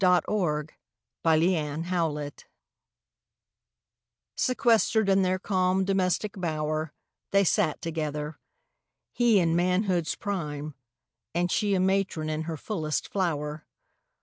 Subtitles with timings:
[0.03, 0.73] DOMESTIC
[1.21, 2.45] BLISS IV
[4.35, 6.91] Sequestered in their calm domestic bower,
[7.29, 8.39] They sat together.
[9.11, 10.73] He in manhood's prime
[11.35, 13.67] And she a matron in her fullest flower.